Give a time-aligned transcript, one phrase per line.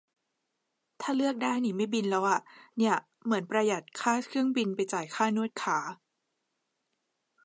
[1.01, 2.39] ถ้าเลือกได้นี่ไม่บินแล้วอะ
[2.77, 5.77] เนี่ย เหมือนประหยัดค่าเครื่องบินไปจ่ายค่านวดขา